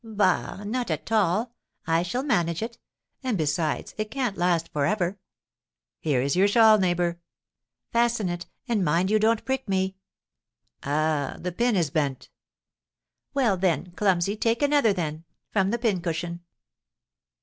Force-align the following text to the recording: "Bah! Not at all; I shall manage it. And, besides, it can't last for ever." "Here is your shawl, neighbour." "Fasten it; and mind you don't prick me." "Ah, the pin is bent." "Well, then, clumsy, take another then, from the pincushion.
"Bah! 0.03 0.63
Not 0.65 0.89
at 0.89 1.11
all; 1.11 1.53
I 1.85 2.01
shall 2.01 2.23
manage 2.23 2.63
it. 2.63 2.79
And, 3.21 3.37
besides, 3.37 3.93
it 3.99 4.09
can't 4.09 4.35
last 4.35 4.73
for 4.73 4.87
ever." 4.87 5.19
"Here 5.99 6.23
is 6.23 6.35
your 6.35 6.47
shawl, 6.47 6.79
neighbour." 6.79 7.19
"Fasten 7.93 8.27
it; 8.27 8.47
and 8.67 8.83
mind 8.83 9.11
you 9.11 9.19
don't 9.19 9.45
prick 9.45 9.69
me." 9.69 9.97
"Ah, 10.81 11.35
the 11.39 11.51
pin 11.51 11.75
is 11.75 11.91
bent." 11.91 12.31
"Well, 13.35 13.57
then, 13.57 13.91
clumsy, 13.91 14.35
take 14.35 14.63
another 14.63 14.91
then, 14.91 15.23
from 15.51 15.69
the 15.69 15.77
pincushion. 15.77 16.39